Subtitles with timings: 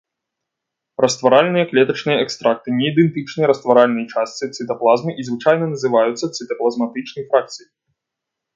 [1.03, 7.69] Растваральныя клетачныя экстракты не ідэнтычныя растваральнай частцы цытаплазмы і звычайна называюцца цытаплазматычнай фракцыяй.